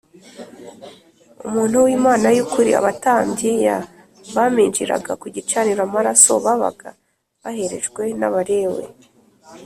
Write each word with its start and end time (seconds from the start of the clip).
umuntu 1.47 1.75
w 1.85 1.87
Imana 1.97 2.27
y 2.35 2.39
ukuri 2.45 2.71
abatambyi 2.79 3.51
y 3.65 3.69
baminjagiraga 4.35 5.11
ku 5.21 5.25
gicaniro 5.35 5.81
amaraso 5.87 6.31
babaga 6.45 6.89
baherejwe 7.41 8.03
n 8.19 8.23
Abalewi 8.27 8.85